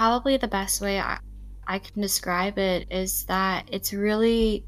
[0.00, 1.18] probably the best way I,
[1.66, 4.64] I can describe it is that it's really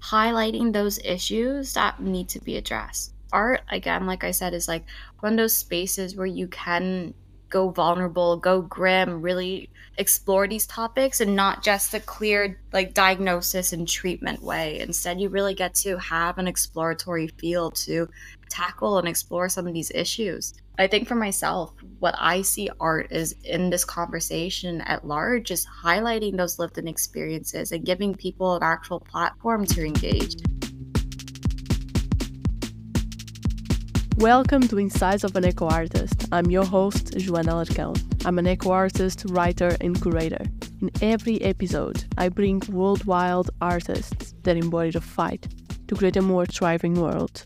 [0.00, 3.12] highlighting those issues that need to be addressed.
[3.32, 4.84] Art, again, like I said, is like
[5.18, 7.14] one of those spaces where you can
[7.48, 13.72] go vulnerable, go grim, really explore these topics and not just the clear like diagnosis
[13.72, 14.78] and treatment way.
[14.78, 18.08] Instead, you really get to have an exploratory field to
[18.48, 20.54] tackle and explore some of these issues.
[20.80, 25.66] I think for myself, what I see art is in this conversation at large is
[25.66, 30.36] highlighting those lived in experiences and giving people an actual platform to engage.
[34.16, 36.26] Welcome to Insights of an Eco Artist.
[36.32, 37.94] I'm your host, Joana Larcão.
[38.24, 40.46] I'm an eco artist, writer, and curator.
[40.80, 45.46] In every episode, I bring worldwide artists that embody the fight
[45.88, 47.42] to create a more thriving world.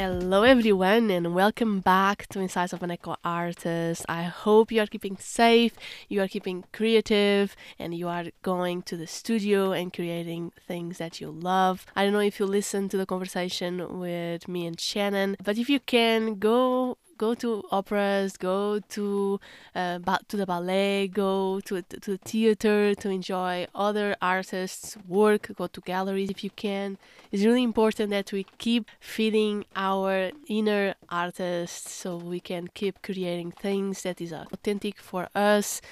[0.00, 4.06] Hello, everyone, and welcome back to Insights of an Eco Artist.
[4.08, 5.74] I hope you are keeping safe,
[6.08, 11.20] you are keeping creative, and you are going to the studio and creating things that
[11.20, 11.84] you love.
[11.94, 15.68] I don't know if you listened to the conversation with me and Shannon, but if
[15.68, 19.38] you can, go go to operas, go to
[19.74, 25.66] uh, to the ballet, go to to the theater to enjoy other artists' work, go
[25.66, 26.96] to galleries if you can.
[27.30, 33.50] It's really important that we keep feeding our inner artists so we can keep creating
[33.52, 35.82] things that is authentic for us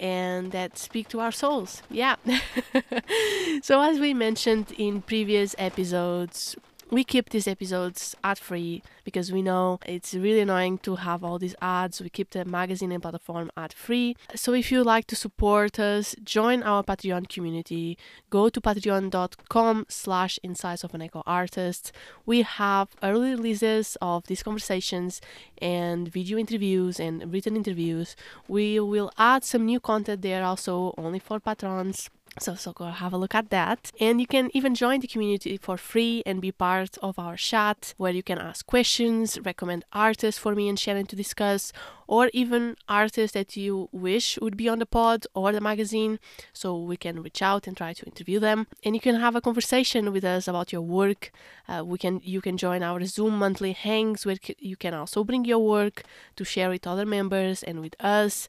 [0.00, 1.82] and that speak to our souls.
[1.88, 2.16] Yeah.
[3.62, 6.56] so, as we mentioned in previous episodes,
[6.92, 11.38] we keep these episodes ad free because we know it's really annoying to have all
[11.38, 12.02] these ads.
[12.02, 14.14] We keep the magazine and platform ad free.
[14.34, 17.96] So if you like to support us, join our Patreon community.
[18.28, 21.92] Go to patreon.com slash insights of an eco artist.
[22.26, 25.22] We have early releases of these conversations
[25.62, 28.16] and video interviews and written interviews.
[28.48, 33.12] We will add some new content there also only for patrons so, so go have
[33.12, 33.90] a look at that.
[34.00, 37.94] And you can even join the community for free and be part of our chat
[37.98, 41.72] where you can ask questions, recommend artists for me and Shannon to discuss,
[42.06, 46.18] or even artists that you wish would be on the pod or the magazine
[46.52, 48.66] so we can reach out and try to interview them.
[48.82, 51.32] And you can have a conversation with us about your work.
[51.68, 55.44] Uh, we can you can join our Zoom monthly hangs where you can also bring
[55.44, 56.02] your work
[56.36, 58.48] to share with other members and with us.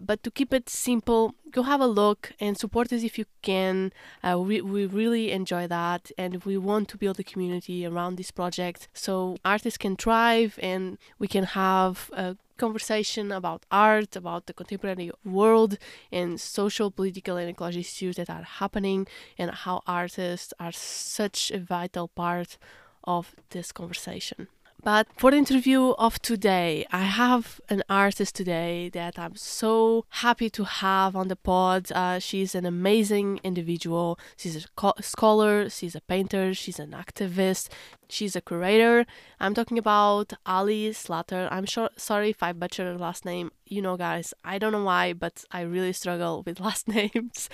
[0.00, 3.92] But to keep it simple, go have a look and support us if you can.
[4.22, 8.30] Uh, we, we really enjoy that and we want to build a community around this
[8.30, 14.52] project so artists can thrive and we can have a conversation about art, about the
[14.52, 15.78] contemporary world
[16.12, 19.06] and social, political, and ecological issues that are happening
[19.38, 22.58] and how artists are such a vital part
[23.04, 24.48] of this conversation.
[24.82, 30.48] But for the interview of today, I have an artist today that I'm so happy
[30.50, 31.92] to have on the pod.
[31.92, 34.18] Uh, she's an amazing individual.
[34.36, 37.68] She's a co- scholar, she's a painter, she's an activist,
[38.08, 39.04] she's a curator.
[39.38, 41.48] I'm talking about Ally Zlatar.
[41.50, 43.50] I'm sure, sorry if I butchered her last name.
[43.66, 47.50] You know, guys, I don't know why, but I really struggle with last names.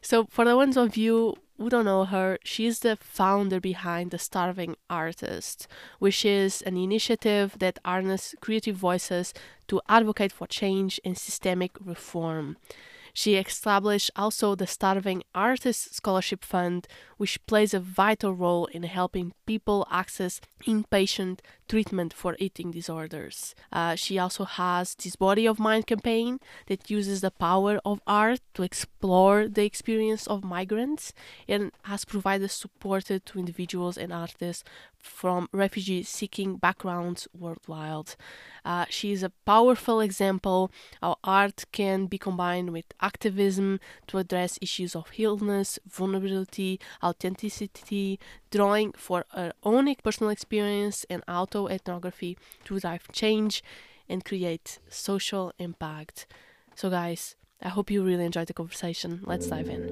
[0.00, 4.18] so, for the ones of you who don't know her, she's the founder behind The
[4.18, 9.34] Starving Artist, which is an initiative that harnesses creative voices
[9.68, 12.56] to advocate for change and systemic reform.
[13.12, 16.88] She established also the Starving Artists Scholarship Fund,
[17.18, 23.54] which plays a vital role in helping people access inpatient treatment for eating disorders.
[23.72, 28.40] Uh, she also has this Body of Mind campaign that uses the power of art
[28.54, 31.12] to explore the experience of migrants
[31.46, 34.64] and has provided support to individuals and artists
[35.00, 38.14] from refugee seeking backgrounds worldwide.
[38.64, 40.70] Uh, she is a powerful example
[41.00, 48.18] how art can be combined with activism to address issues of illness, vulnerability, authenticity,
[48.50, 51.22] drawing for her own personal experience and
[51.68, 53.62] ethnography to drive change
[54.08, 56.26] and create social impact.
[56.74, 59.20] So, guys, I hope you really enjoyed the conversation.
[59.24, 59.84] Let's dive in.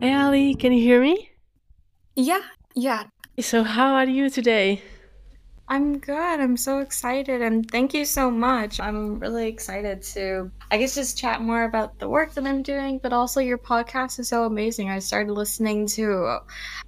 [0.00, 1.30] Hey, Ally, can you hear me?
[2.16, 2.42] Yeah,
[2.74, 3.04] yeah.
[3.40, 4.82] So, how are you today?
[5.72, 6.38] I'm good.
[6.38, 8.78] I'm so excited and thank you so much.
[8.78, 12.98] I'm really excited to, I guess, just chat more about the work that I'm doing,
[12.98, 14.90] but also your podcast is so amazing.
[14.90, 16.40] I started listening to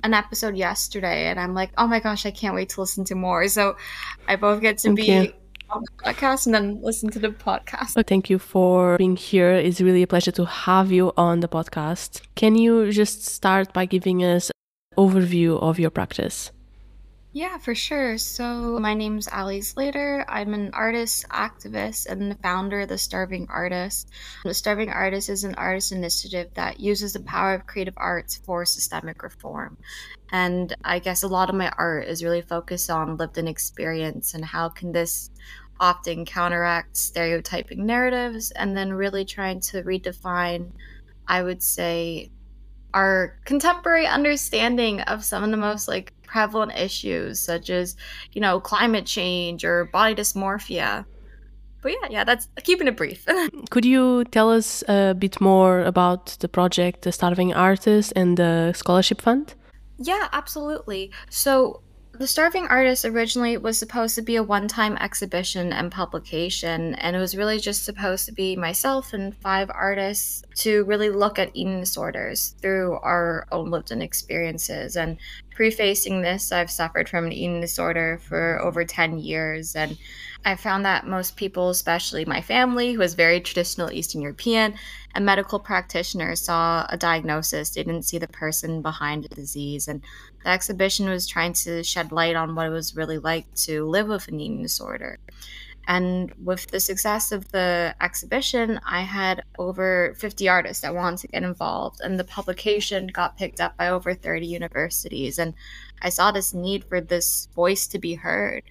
[0.03, 3.15] an episode yesterday and I'm like, oh my gosh, I can't wait to listen to
[3.15, 3.49] more.
[3.49, 3.75] So
[4.29, 5.33] I both get to Thank be you.
[5.71, 7.95] on the podcast and then listen to the podcast.
[7.97, 9.53] Oh, thank you for being here.
[9.53, 12.21] It's really a pleasure to have you on the podcast.
[12.35, 16.51] Can you just start by giving us an overview of your practice?
[17.35, 18.17] Yeah, for sure.
[18.17, 20.25] So, my name's Ally Zlatar.
[20.29, 24.09] I'm an artist, activist, and the founder of The Starving Artist.
[24.45, 28.65] The Starving Artist is an artist initiative that uses the power of creative arts for
[28.65, 29.77] systemic reform.
[30.31, 34.35] And I guess a lot of my art is really focused on lived in experience
[34.35, 35.33] and how can this
[35.81, 40.71] often counteract stereotyping narratives and then really trying to redefine,
[41.27, 42.31] I would say,
[42.95, 47.97] our contemporary understanding of some of the most like prevalent issues such as
[48.33, 51.05] you know climate change or body dysmorphia.
[51.83, 53.27] But yeah yeah that's keeping it brief.
[53.71, 58.73] Could you tell us a bit more about the project the starving artist and the
[58.73, 59.55] scholarship fund?
[59.99, 61.13] Yeah absolutely.
[61.29, 61.84] So
[62.17, 67.17] the Starving Artist originally was supposed to be a one time exhibition and publication, and
[67.17, 71.51] it was really just supposed to be myself and five artists to really look at
[71.55, 74.97] eating disorders through our own lived in experiences.
[74.97, 75.19] And
[75.51, 79.99] prefacing this, I've suffered from an eating disorder for over 10 years, and
[80.45, 84.75] I found that most people, especially my family, who was very traditional Eastern European,
[85.15, 89.89] and medical practitioners saw a diagnosis, they didn't see the person behind the disease.
[89.89, 90.03] And
[90.43, 94.09] the exhibition was trying to shed light on what it was really like to live
[94.09, 95.19] with an eating disorder.
[95.87, 101.29] And with the success of the exhibition, I had over 50 artists that wanted to
[101.29, 105.39] get involved, and the publication got picked up by over 30 universities.
[105.39, 105.55] And
[106.03, 108.63] I saw this need for this voice to be heard.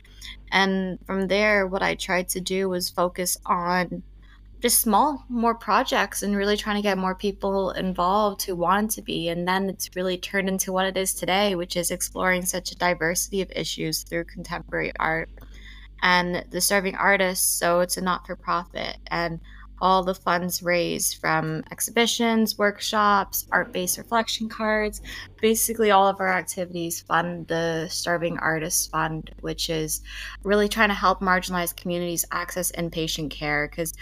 [0.52, 4.04] And from there, what I tried to do was focus on
[4.62, 9.02] just small, more projects and really trying to get more people involved who wanted to
[9.02, 9.28] be.
[9.28, 12.78] And then it's really turned into what it is today, which is exploring such a
[12.78, 15.30] diversity of issues through contemporary art
[16.02, 17.46] and the Starving Artists.
[17.46, 18.98] So it's a not for profit.
[19.08, 19.42] And
[19.84, 25.02] all the funds raised from exhibitions, workshops, art based reflection cards.
[25.42, 30.02] Basically, all of our activities fund the Starving Artists Fund, which is
[30.44, 33.94] really trying to help marginalized communities access inpatient care because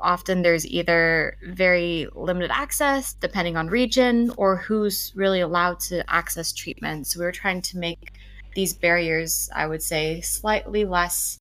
[0.00, 6.52] often there's either very limited access depending on region or who's really allowed to access
[6.52, 7.06] treatment.
[7.06, 8.10] So we're trying to make
[8.56, 11.38] these barriers, I would say, slightly less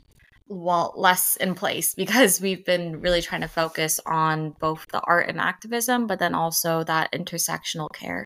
[0.48, 5.28] well less in place because we've been really trying to focus on both the art
[5.30, 8.26] and activism but then also that intersectional care.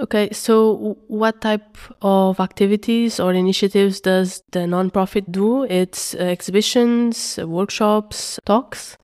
[0.00, 5.64] Okay so what type of activities or initiatives does the nonprofit do?
[5.64, 8.96] It's uh, exhibitions workshops talks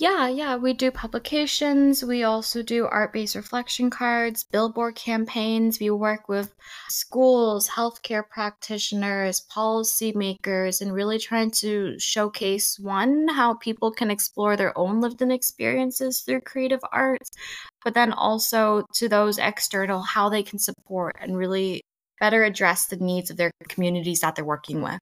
[0.00, 2.02] yeah, yeah, we do publications.
[2.02, 5.78] We also do art based reflection cards, billboard campaigns.
[5.78, 6.54] We work with
[6.88, 14.76] schools, healthcare practitioners, policymakers, and really trying to showcase one, how people can explore their
[14.78, 17.28] own lived in experiences through creative arts,
[17.84, 21.82] but then also to those external, how they can support and really
[22.18, 24.98] better address the needs of their communities that they're working with.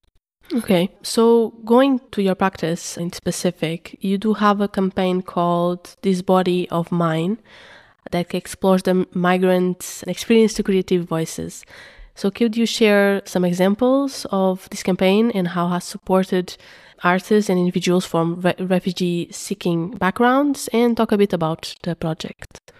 [0.54, 6.22] Okay, so going to your practice in specific, you do have a campaign called This
[6.22, 7.36] Body of Mine
[8.12, 11.66] that explores the migrant experience to creative voices.
[12.14, 16.56] So, could you share some examples of this campaign and how has supported
[17.04, 22.72] artists and individuals from re- refugee seeking backgrounds and talk a bit about the project?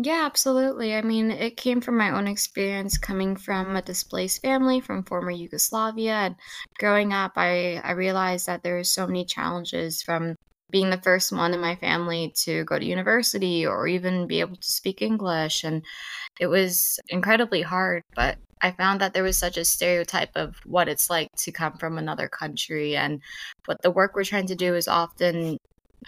[0.00, 0.94] Yeah, absolutely.
[0.94, 5.32] I mean, it came from my own experience coming from a displaced family from former
[5.32, 6.12] Yugoslavia.
[6.14, 6.36] And
[6.78, 10.36] growing up, I, I realized that there were so many challenges from
[10.70, 14.54] being the first one in my family to go to university or even be able
[14.56, 15.64] to speak English.
[15.64, 15.84] And
[16.40, 18.02] it was incredibly hard.
[18.14, 21.74] But I found that there was such a stereotype of what it's like to come
[21.78, 22.96] from another country.
[22.96, 23.22] And
[23.66, 25.58] what the work we're trying to do is often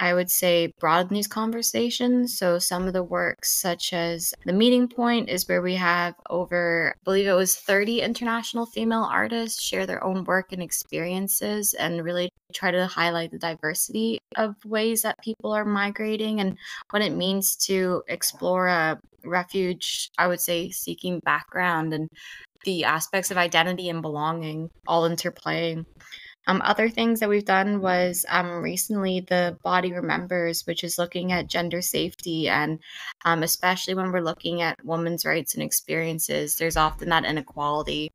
[0.00, 2.37] I would say broaden these conversations.
[2.38, 6.95] So some of the works, such as the meeting point, is where we have over,
[6.97, 12.02] I believe it was 30 international female artists share their own work and experiences and
[12.02, 16.57] really try to highlight the diversity of ways that people are migrating and
[16.88, 22.09] what it means to explore a refuge, I would say, seeking background and
[22.64, 25.85] the aspects of identity and belonging all interplaying.
[26.47, 31.32] Um, other things that we've done was um, recently the Body Remembers, which is looking
[31.32, 32.49] at gender safety.
[32.49, 32.80] And
[33.25, 38.11] um, especially when we're looking at women's rights and experiences, there's often that inequality.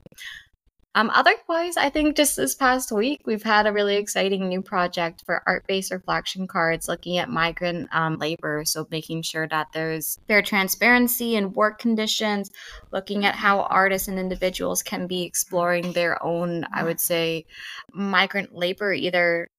[0.96, 5.24] Um, otherwise, I think just this past week, we've had a really exciting new project
[5.26, 8.64] for art based reflection cards looking at migrant um, labor.
[8.66, 12.50] So, making sure that there's fair transparency in work conditions,
[12.94, 17.46] looking at how artists and individuals can be exploring their own, I would say,
[17.92, 19.50] migrant labor, either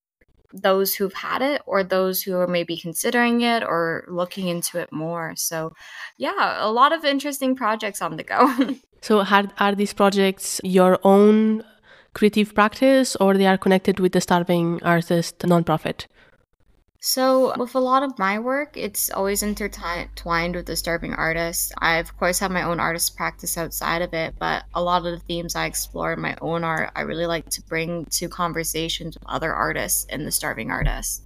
[0.62, 4.92] those who've had it or those who are maybe considering it or looking into it
[4.92, 5.34] more.
[5.36, 5.72] So,
[6.16, 8.74] yeah, a lot of interesting projects on the go.
[9.00, 11.64] so, are, are these projects your own
[12.14, 16.06] creative practice or they are connected with the Starving Artist nonprofit?
[17.08, 21.72] So, with a lot of my work, it's always intertwined with the starving artist.
[21.78, 25.12] I, of course, have my own artist practice outside of it, but a lot of
[25.12, 29.14] the themes I explore in my own art, I really like to bring to conversations
[29.14, 31.22] with other artists the starving artist.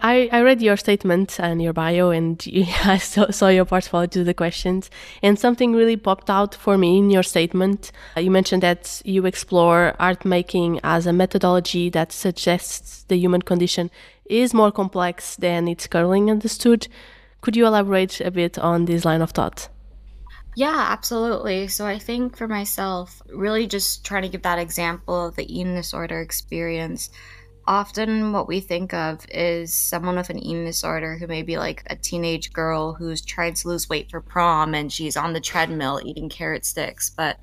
[0.00, 4.06] I, I read your statement and your bio, and you, I saw, saw your portfolio
[4.06, 4.90] to the questions.
[5.22, 7.92] And something really popped out for me in your statement.
[8.16, 13.42] Uh, you mentioned that you explore art making as a methodology that suggests the human
[13.42, 13.90] condition
[14.28, 16.88] is more complex than it's currently understood.
[17.40, 19.68] Could you elaborate a bit on this line of thought?
[20.56, 21.68] Yeah, absolutely.
[21.68, 25.74] So I think for myself, really just trying to give that example of the eating
[25.74, 27.10] disorder experience
[27.68, 31.82] often what we think of is someone with an eating disorder who may be like
[31.88, 36.00] a teenage girl who's trying to lose weight for prom and she's on the treadmill
[36.02, 37.10] eating carrot sticks.
[37.10, 37.38] But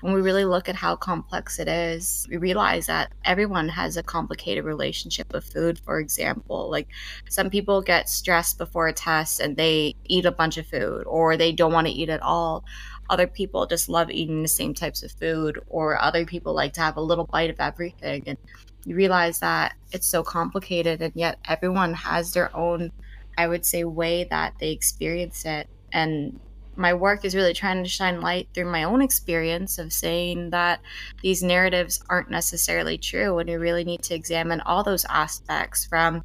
[0.00, 4.02] when we really look at how complex it is, we realize that everyone has a
[4.02, 6.70] complicated relationship with food, for example.
[6.70, 6.88] Like
[7.28, 11.36] some people get stressed before a test and they eat a bunch of food or
[11.36, 12.64] they don't want to eat at all.
[13.10, 16.80] Other people just love eating the same types of food or other people like to
[16.80, 18.22] have a little bite of everything.
[18.26, 18.38] And
[18.84, 22.92] you realize that it's so complicated and yet everyone has their own
[23.36, 25.68] i would say way that they experience it.
[25.92, 26.38] And
[26.78, 30.80] my work is really trying to shine light through my own experience of saying that
[31.22, 36.22] these narratives aren't necessarily true and you really need to examine all those aspects from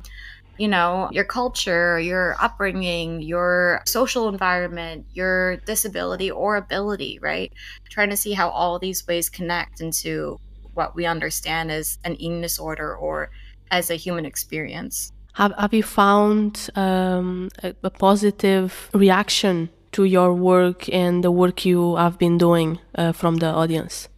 [0.58, 7.52] you know your culture your upbringing your social environment your disability or ability right
[7.90, 10.40] trying to see how all these ways connect into
[10.74, 13.30] what we understand as an eating disorder or
[13.72, 15.12] as a human experience.
[15.34, 21.66] Have, have you found um, a, a, positive reaction to your work and the work
[21.66, 24.10] you have been doing uh, from the audience?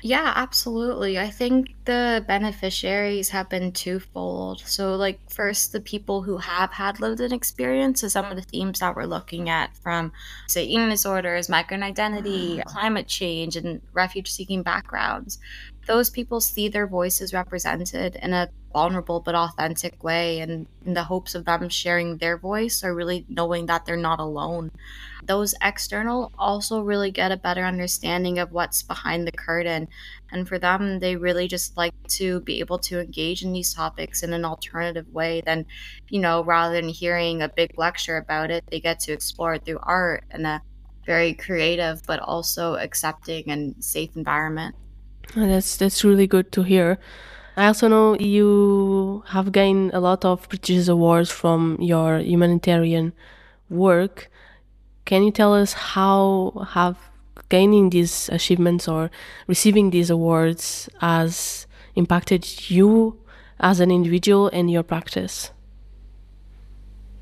[0.00, 1.18] Yeah, absolutely.
[1.18, 4.62] I think the beneficiaries have been twofold.
[4.64, 8.02] So, like, first, the people who have had lived in experience.
[8.02, 10.12] So, some of the themes that we're looking at from,
[10.46, 15.38] say, eating disorders, migrant identity, climate change, and refuge seeking backgrounds
[15.88, 21.04] those people see their voices represented in a vulnerable but authentic way and in the
[21.04, 24.70] hopes of them sharing their voice or really knowing that they're not alone
[25.24, 29.88] those external also really get a better understanding of what's behind the curtain
[30.32, 34.22] and for them they really just like to be able to engage in these topics
[34.22, 35.64] in an alternative way than
[36.08, 39.64] you know rather than hearing a big lecture about it they get to explore it
[39.64, 40.62] through art in a
[41.06, 44.74] very creative but also accepting and safe environment
[45.34, 46.98] that's that's really good to hear.
[47.58, 53.12] I also know you have gained a lot of prestigious awards from your humanitarian
[53.68, 54.30] work.
[55.06, 56.96] Can you tell us how have
[57.48, 59.10] gaining these achievements or
[59.48, 63.18] receiving these awards has impacted you
[63.58, 65.50] as an individual and your practice?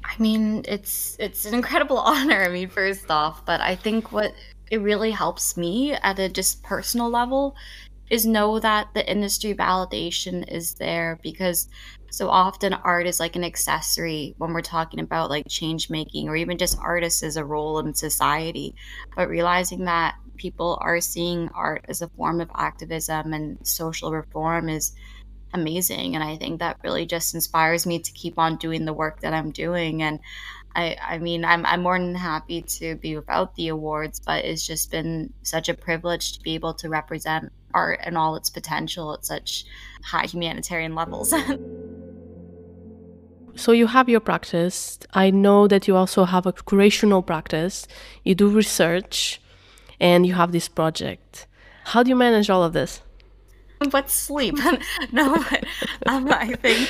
[0.05, 2.43] I mean, it's it's an incredible honor.
[2.43, 4.35] I mean, first off, but I think what
[4.71, 7.57] it really helps me at a just personal level
[8.11, 11.69] is know that the industry validation is there because
[12.11, 16.37] so often art is like an accessory when we're talking about like change making or
[16.37, 18.75] even just artists as a role in society.
[19.15, 24.69] But realizing that people are seeing art as a form of activism and social reform
[24.69, 24.93] is
[25.53, 26.15] amazing.
[26.15, 29.33] And i think that really just inspires me to keep on doing the work that
[29.33, 30.03] i'm doing.
[30.03, 30.21] And
[30.77, 34.67] I, I mean, I'm, I'm more than happy to be without the awards, but it's
[34.67, 39.13] just been such a privilege to be able to represent art and all its potential
[39.13, 39.65] at such
[40.13, 41.29] high humanitarian levels.
[43.63, 44.99] so you have your practice.
[45.13, 47.87] I know that you also have a curational practice.
[48.25, 49.41] You do research,
[50.01, 51.47] and you have this project.
[51.93, 53.03] How do you manage all of this?
[53.91, 54.57] But sleep?
[55.13, 55.65] no, but,
[56.07, 56.89] um, I think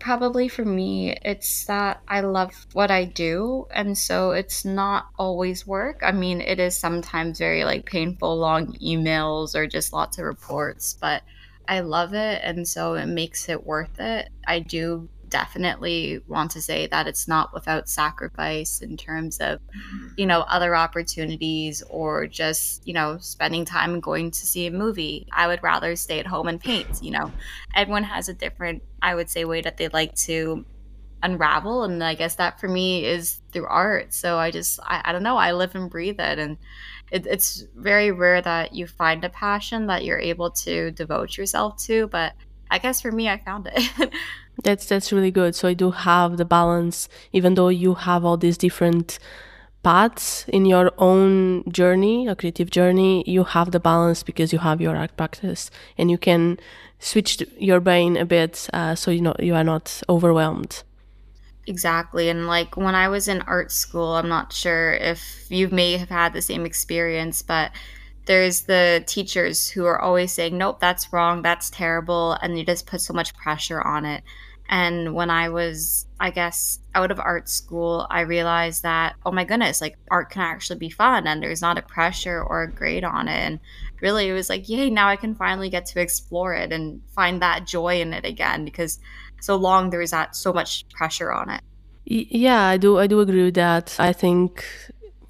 [0.00, 3.66] probably for me, it's that I love what I do.
[3.70, 6.00] And so it's not always work.
[6.02, 10.96] I mean, it is sometimes very like painful, long emails or just lots of reports,
[11.00, 11.22] but
[11.68, 12.40] I love it.
[12.42, 14.28] And so it makes it worth it.
[14.46, 20.08] I do definitely want to say that it's not without sacrifice in terms of mm-hmm.
[20.16, 25.26] you know other opportunities or just you know spending time going to see a movie.
[25.32, 27.30] I would rather stay at home and paint you know.
[27.74, 30.64] Everyone has a different i would say way that they like to
[31.22, 34.12] unravel and i guess that for me is through art.
[34.14, 36.56] So i just i, I don't know i live and breathe it and
[37.10, 41.76] it, it's very rare that you find a passion that you're able to devote yourself
[41.84, 42.34] to but
[42.70, 44.12] I guess for me, I found it.
[44.62, 45.54] that's that's really good.
[45.54, 49.18] So I do have the balance, even though you have all these different
[49.82, 53.24] paths in your own journey, a creative journey.
[53.26, 56.58] You have the balance because you have your art practice, and you can
[56.98, 60.82] switch your brain a bit, uh, so you know you are not overwhelmed.
[61.66, 62.30] Exactly.
[62.30, 66.08] And like when I was in art school, I'm not sure if you may have
[66.08, 67.72] had the same experience, but
[68.28, 72.32] there's the teachers who are always saying, nope, that's wrong, that's terrible.
[72.34, 74.22] And you just put so much pressure on it.
[74.68, 79.44] And when I was, I guess, out of art school, I realized that, oh my
[79.44, 83.02] goodness, like art can actually be fun and there's not a pressure or a grade
[83.02, 83.40] on it.
[83.40, 83.60] And
[84.02, 87.40] really, it was like, yay, now I can finally get to explore it and find
[87.40, 89.00] that joy in it again because
[89.40, 91.62] so long there was that so much pressure on it.
[92.04, 92.98] Yeah, I do.
[92.98, 93.96] I do agree with that.
[93.98, 94.66] I think,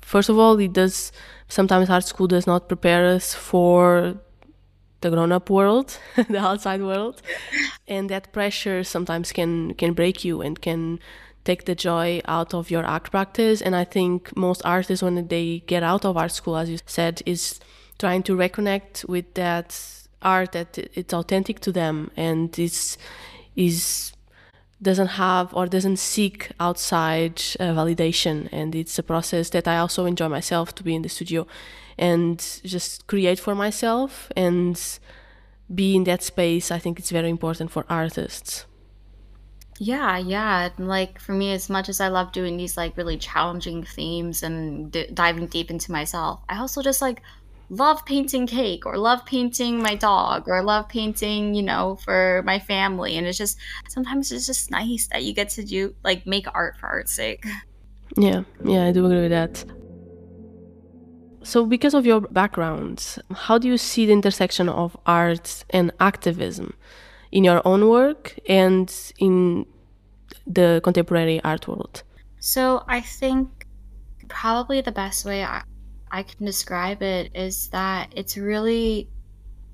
[0.09, 1.13] first of all, it does
[1.49, 4.17] sometimes art school does not prepare us for
[5.01, 5.99] the grown-up world,
[6.29, 7.23] the outside world,
[7.89, 10.99] and that pressure sometimes can can break you and can
[11.45, 13.63] take the joy out of your art practice.
[13.63, 17.23] And I think most artists, when they get out of art school, as you said,
[17.27, 17.61] is
[17.99, 19.69] trying to reconnect with that
[20.23, 22.99] art that it's authentic to them and is
[23.55, 24.13] is
[24.81, 28.49] doesn't have or doesn't seek outside uh, validation.
[28.53, 31.47] And it's a process that i also enjoy myself to be in the studio
[31.99, 34.99] and just create for myself and
[35.75, 36.71] be in that space.
[36.71, 38.67] I think it's very important for artists.
[39.81, 40.71] Yeah yeah.
[40.79, 44.93] Like for me as much as i love doing these like really challenging themes and
[44.93, 47.23] d- diving deep into myself i also just like
[47.71, 52.59] love painting cake or love painting my dog or love painting, you know, for my
[52.59, 53.17] family.
[53.17, 53.59] And it's just
[53.89, 57.45] sometimes it's just nice that you get to do like make art for art's sake.
[58.17, 59.65] Yeah, yeah, I do agree with that.
[61.45, 66.75] So, because of your background, how do you see the intersection of art and activism
[67.31, 69.67] in your own work and in
[70.47, 72.03] the contemporary art world?
[72.41, 73.67] So, I think
[74.29, 75.63] probably the best way I,
[76.11, 79.09] I can describe it is that it's really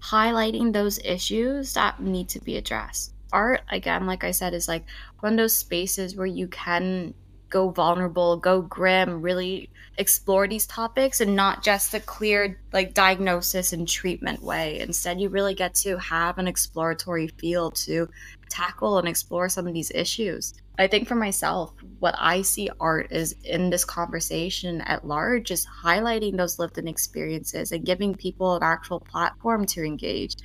[0.00, 3.14] highlighting those issues that need to be addressed.
[3.32, 4.84] Art, again, like I said, is like
[5.20, 7.14] one of those spaces where you can
[7.48, 13.72] go vulnerable, go grim, really explore these topics and not just a clear like diagnosis
[13.72, 14.80] and treatment way.
[14.80, 18.08] Instead, you really get to have an exploratory feel to
[18.54, 20.54] tackle and explore some of these issues.
[20.78, 25.66] I think for myself, what I see art is in this conversation at large is
[25.66, 30.36] highlighting those lived in experiences and giving people an actual platform to engage,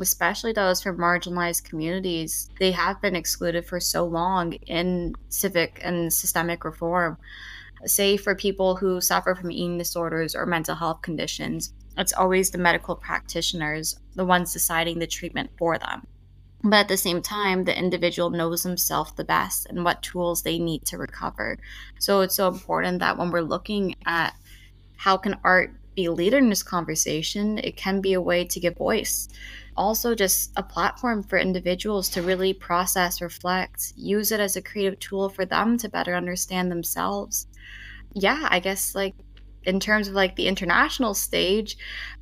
[0.00, 2.48] especially those from marginalized communities.
[2.58, 7.18] They have been excluded for so long in civic and systemic reform.
[7.86, 12.58] Say for people who suffer from eating disorders or mental health conditions, it's always the
[12.58, 16.06] medical practitioners, the ones deciding the treatment for them.
[16.62, 20.58] But at the same time, the individual knows himself the best and what tools they
[20.58, 21.58] need to recover.
[21.98, 24.34] So it's so important that when we're looking at
[24.96, 28.60] how can art be a leader in this conversation, it can be a way to
[28.60, 29.28] give voice.
[29.76, 34.98] Also, just a platform for individuals to really process, reflect, use it as a creative
[35.00, 37.46] tool for them to better understand themselves.
[38.12, 39.14] Yeah, I guess like
[39.64, 41.76] in terms of like the international stage,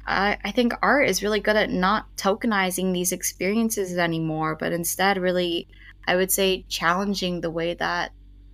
[0.07, 5.19] uh, I think art is really good at not tokenizing these experiences anymore, but instead,
[5.19, 5.69] really,
[6.07, 8.13] I would say, challenging the way that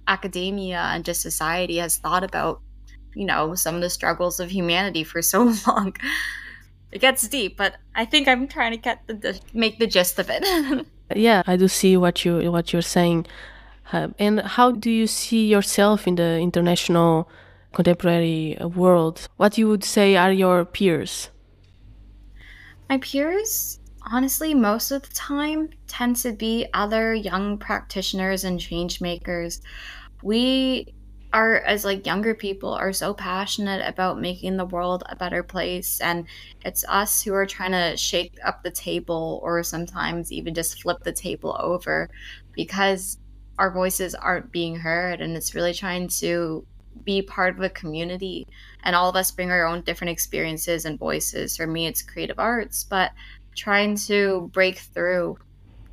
[0.08, 2.60] academia and just society has thought about,
[3.14, 5.96] you know, some of the struggles of humanity for so long.
[6.90, 10.28] it gets deep, but I think I'm trying to get the, make the gist of
[10.30, 10.86] it.
[11.14, 13.26] yeah, I do see what you what you're saying.
[13.92, 17.28] Uh, and how do you see yourself in the international
[17.74, 21.30] contemporary uh, world, what you would say are your peers?
[22.88, 29.00] My peers, honestly, most of the time tend to be other young practitioners and change
[29.00, 29.60] makers.
[30.22, 30.94] We
[31.34, 36.00] are as like younger people are so passionate about making the world a better place
[36.00, 36.28] and
[36.64, 41.02] it's us who are trying to shake up the table or sometimes even just flip
[41.02, 42.08] the table over
[42.52, 43.18] because
[43.58, 46.64] our voices aren't being heard and it's really trying to
[47.04, 48.46] be part of a community
[48.82, 51.56] and all of us bring our own different experiences and voices.
[51.56, 53.12] For me it's creative arts but
[53.54, 55.38] trying to break through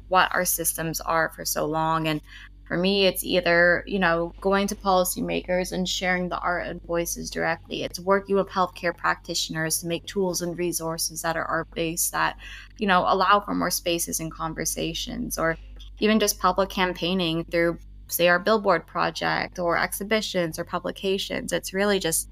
[0.07, 2.07] what our systems are for so long.
[2.07, 2.21] And
[2.67, 7.29] for me it's either you know going to policymakers and sharing the art and voices
[7.29, 7.83] directly.
[7.83, 12.37] It's working with healthcare practitioners to make tools and resources that are art based that
[12.77, 15.57] you know allow for more spaces and conversations or
[15.99, 17.77] even just public campaigning through
[18.11, 21.51] say our billboard project or exhibitions or publications.
[21.51, 22.29] It's really just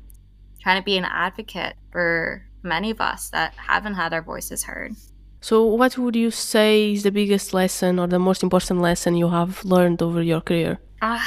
[0.61, 4.95] trying to be an advocate for many of us that haven't had our voices heard.
[5.41, 9.29] So, what would you say is the biggest lesson or the most important lesson you
[9.29, 10.79] have learned over your career?
[11.01, 11.23] Uh,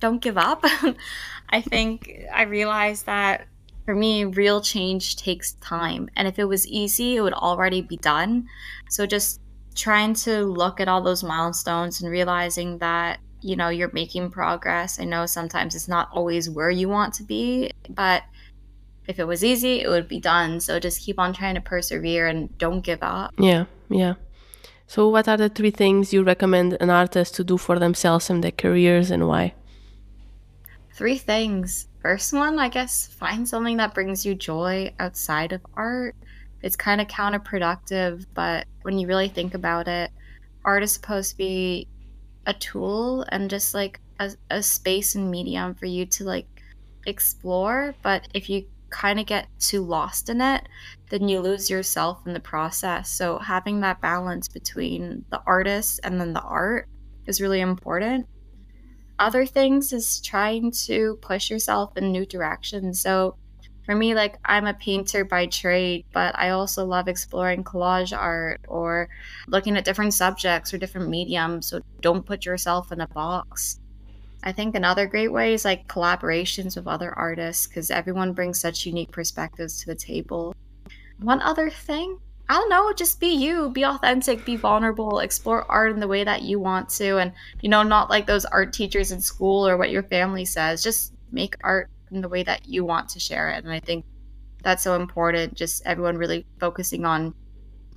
[0.00, 0.64] don't give up.
[1.50, 3.46] I think I realized that
[3.84, 6.08] for me, real change takes time.
[6.16, 8.48] And if it was easy, it would already be done.
[8.90, 9.40] So just
[9.74, 15.00] trying to look at all those milestones and realizing that, you know, you're making progress.
[15.00, 18.22] I know sometimes it's not always where you want to be, but
[19.06, 20.60] if it was easy, it would be done.
[20.60, 23.34] So just keep on trying to persevere and don't give up.
[23.38, 24.14] Yeah, yeah.
[24.86, 28.44] So, what are the three things you recommend an artist to do for themselves and
[28.44, 29.54] their careers and why?
[30.92, 31.88] Three things.
[32.02, 36.14] First one, I guess, find something that brings you joy outside of art.
[36.60, 40.10] It's kind of counterproductive, but when you really think about it,
[40.64, 41.88] art is supposed to be
[42.46, 46.46] a tool and just like a, a space and medium for you to like
[47.06, 47.94] explore.
[48.02, 50.68] But if you kind of get too lost in it,
[51.10, 53.10] then you lose yourself in the process.
[53.10, 56.88] So having that balance between the artist and then the art
[57.26, 58.26] is really important.
[59.18, 63.00] Other things is trying to push yourself in new directions.
[63.00, 63.36] So
[63.84, 68.60] for me, like I'm a painter by trade, but I also love exploring collage art
[68.68, 69.08] or
[69.48, 71.66] looking at different subjects or different mediums.
[71.66, 73.80] So don't put yourself in a box.
[74.44, 78.86] I think another great way is like collaborations with other artists because everyone brings such
[78.86, 80.54] unique perspectives to the table.
[81.20, 82.18] One other thing,
[82.48, 86.24] I don't know, just be you, be authentic, be vulnerable, explore art in the way
[86.24, 89.76] that you want to, and you know, not like those art teachers in school or
[89.76, 90.82] what your family says.
[90.82, 93.64] Just make art in the way that you want to share it.
[93.64, 94.04] And I think
[94.62, 97.34] that's so important, just everyone really focusing on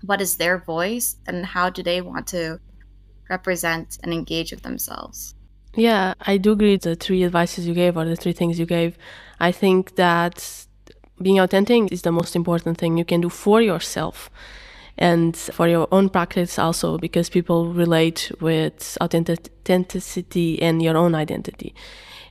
[0.04, 2.60] what is their voice and how do they want to
[3.30, 5.36] represent and engage with themselves.
[5.75, 8.65] Yeah, I do agree with the three advices you gave or the three things you
[8.65, 8.97] gave.
[9.39, 10.65] I think that
[11.21, 14.30] being authentic is the most important thing you can do for yourself
[14.97, 21.75] and for your own practice also because people relate with authenticity and your own identity.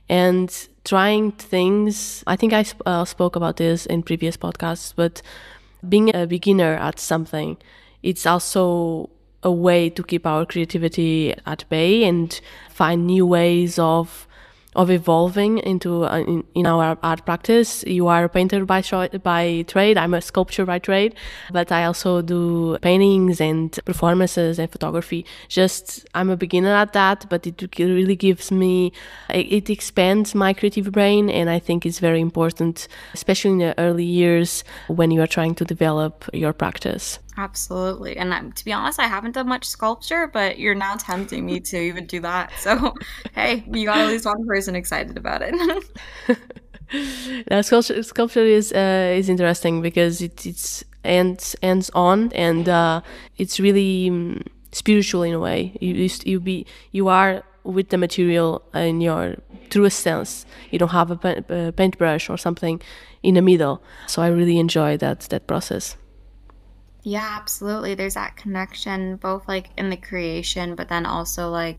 [0.09, 5.21] And trying things, I think I uh, spoke about this in previous podcasts, but
[5.87, 7.57] being a beginner at something,
[8.03, 9.09] it's also
[9.43, 14.27] a way to keep our creativity at bay and find new ways of
[14.75, 17.83] of evolving into uh, in, in, our art practice.
[17.87, 18.81] You are a painter by
[19.23, 19.97] by trade.
[19.97, 21.15] I'm a sculptor by trade,
[21.51, 25.25] but I also do paintings and performances and photography.
[25.47, 28.91] Just I'm a beginner at that, but it really gives me
[29.29, 33.79] it, it expands my creative brain, and I think it's very important, especially in the
[33.79, 37.19] early years when you are trying to develop your practice.
[37.37, 38.17] Absolutely.
[38.17, 41.59] And um, to be honest, I haven't done much sculpture, but you're now tempting me
[41.59, 42.51] to even do that.
[42.59, 42.93] So,
[43.35, 45.53] hey, you got at least one person excited about it.
[47.49, 53.01] now, sculpture, sculpture is uh, is interesting because it, it's ends ends on and uh,
[53.37, 55.75] it's really um, spiritual in a way.
[55.81, 59.35] You you, you be you are with the material in your
[59.69, 60.45] truest sense.
[60.71, 62.81] You don't have a, a paintbrush or something
[63.23, 63.81] in the middle.
[64.07, 65.97] So I really enjoy that that process.
[67.05, 67.93] Yeah, absolutely.
[67.93, 71.77] There's that connection both like in the creation, but then also like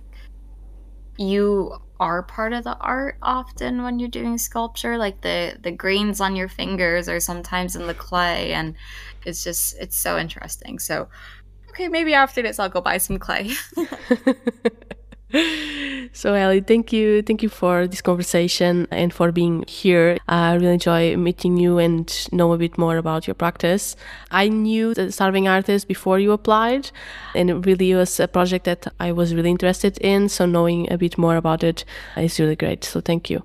[1.19, 6.21] you are part of the art often when you're doing sculpture like the the grains
[6.21, 8.75] on your fingers or sometimes in the clay and
[9.25, 11.09] it's just it's so interesting so
[11.71, 13.51] okay maybe after this i'll go buy some clay
[16.13, 20.19] so Ellie, thank you, thank you for this conversation and for being here.
[20.29, 23.97] I really enjoy meeting you and know a bit more about your practice.
[24.31, 26.91] I knew the starving artist before you applied,
[27.35, 30.29] and it really was a project that I was really interested in.
[30.29, 31.85] So knowing a bit more about it
[32.17, 32.85] is really great.
[32.85, 33.43] So thank you.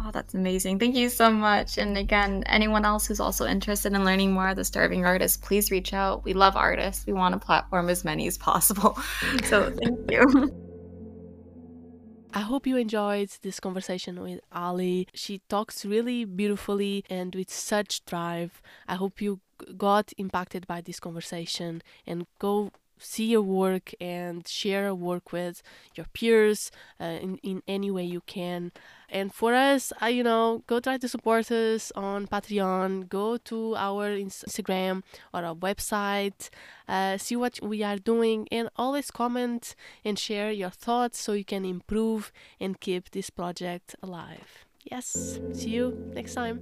[0.00, 0.78] Oh, that's amazing.
[0.78, 1.76] Thank you so much.
[1.76, 5.70] And again, anyone else who's also interested in learning more of the starving artist, please
[5.70, 6.24] reach out.
[6.24, 7.04] We love artists.
[7.06, 8.98] We want to platform as many as possible.
[9.44, 10.67] So thank you.
[12.34, 15.04] I hope you enjoyed this conversation with Ally.
[15.14, 18.60] She talks really beautifully and with such drive.
[18.86, 19.40] I hope you
[19.76, 25.62] got impacted by this conversation and go see your work and share your work with
[25.94, 28.72] your peers uh, in, in any way you can.
[29.10, 33.74] And for us, uh, you know, go try to support us on Patreon, go to
[33.76, 36.50] our Instagram or our website,
[36.88, 41.44] uh, see what we are doing, and always comment and share your thoughts so you
[41.44, 44.66] can improve and keep this project alive.
[44.84, 46.60] Yes, see you next time.